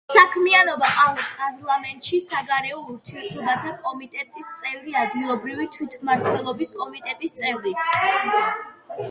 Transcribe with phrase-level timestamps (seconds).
[0.11, 0.87] საქმიანობა
[1.23, 7.77] პარლამენტში: საგარეო ურთიერთობათა კომიტეტის წევრი; ადგილობრივი თვითმმართველობის კომიტეტის წევრი.